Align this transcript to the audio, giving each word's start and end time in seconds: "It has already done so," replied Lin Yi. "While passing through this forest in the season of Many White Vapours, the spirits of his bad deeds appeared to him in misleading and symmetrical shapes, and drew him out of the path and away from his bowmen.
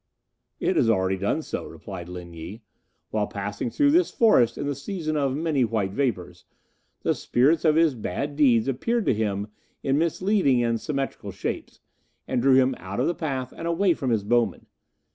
"It 0.59 0.77
has 0.77 0.89
already 0.89 1.17
done 1.19 1.43
so," 1.43 1.63
replied 1.63 2.09
Lin 2.09 2.33
Yi. 2.33 2.63
"While 3.11 3.27
passing 3.27 3.69
through 3.69 3.91
this 3.91 4.09
forest 4.09 4.57
in 4.57 4.65
the 4.65 4.73
season 4.73 5.15
of 5.15 5.35
Many 5.37 5.63
White 5.63 5.91
Vapours, 5.91 6.45
the 7.03 7.13
spirits 7.13 7.63
of 7.65 7.75
his 7.75 7.93
bad 7.93 8.35
deeds 8.35 8.67
appeared 8.67 9.05
to 9.05 9.13
him 9.13 9.49
in 9.83 9.99
misleading 9.99 10.63
and 10.63 10.81
symmetrical 10.81 11.29
shapes, 11.31 11.81
and 12.27 12.41
drew 12.41 12.55
him 12.55 12.73
out 12.79 12.99
of 12.99 13.05
the 13.05 13.13
path 13.13 13.53
and 13.55 13.67
away 13.67 13.93
from 13.93 14.09
his 14.09 14.23
bowmen. 14.23 14.65